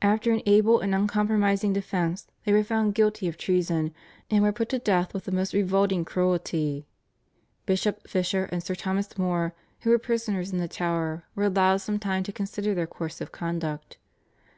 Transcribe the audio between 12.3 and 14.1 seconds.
consider their course of conduct.